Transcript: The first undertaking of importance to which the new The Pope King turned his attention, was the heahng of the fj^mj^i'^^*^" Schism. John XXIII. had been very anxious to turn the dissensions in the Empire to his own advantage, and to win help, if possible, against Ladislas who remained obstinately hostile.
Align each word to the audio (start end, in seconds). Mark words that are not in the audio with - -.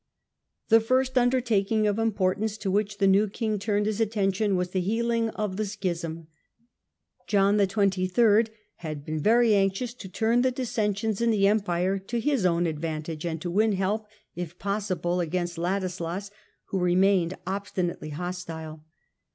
The 0.69 0.79
first 0.79 1.15
undertaking 1.15 1.85
of 1.85 1.99
importance 1.99 2.57
to 2.57 2.71
which 2.71 2.97
the 2.97 3.05
new 3.05 3.25
The 3.27 3.27
Pope 3.27 3.33
King 3.35 3.59
turned 3.59 3.85
his 3.85 4.01
attention, 4.01 4.55
was 4.55 4.71
the 4.71 4.81
heahng 4.81 5.29
of 5.35 5.57
the 5.57 5.61
fj^mj^i'^^*^" 5.61 5.67
Schism. 5.69 6.27
John 7.27 7.59
XXIII. 7.61 8.47
had 8.77 9.05
been 9.05 9.19
very 9.19 9.53
anxious 9.53 9.93
to 9.93 10.09
turn 10.09 10.41
the 10.41 10.49
dissensions 10.49 11.21
in 11.21 11.29
the 11.29 11.45
Empire 11.47 11.99
to 11.99 12.19
his 12.19 12.47
own 12.47 12.65
advantage, 12.65 13.25
and 13.27 13.39
to 13.43 13.51
win 13.51 13.73
help, 13.73 14.07
if 14.33 14.57
possible, 14.57 15.19
against 15.19 15.59
Ladislas 15.59 16.31
who 16.69 16.79
remained 16.79 17.37
obstinately 17.45 18.09
hostile. 18.09 18.83